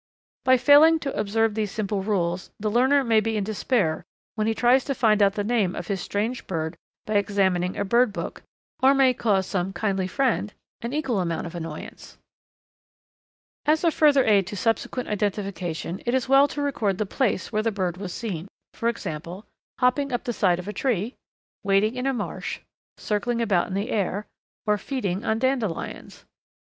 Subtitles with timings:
[0.45, 4.55] By failing to observe these simple rules the learner may be in despair when he
[4.55, 8.41] tries to find out the name of his strange bird by examining a bird book,
[8.81, 12.17] or may cause some kindly friend an equal amount of annoyance.
[13.67, 16.15] [Illustration: Heads and feet of various birds] As a further aid to subsequent identification it
[16.15, 19.45] is well to record the place where the bird was seen, for example:
[19.81, 21.13] "hopping up the side of a tree,"
[21.63, 22.61] "wading in a marsh,"
[22.97, 24.25] "circling about in the air,"
[24.65, 26.25] or "feeding on dandelions."